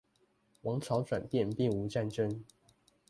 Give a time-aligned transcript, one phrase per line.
[0.63, 2.41] 王朝轉變並無戰爭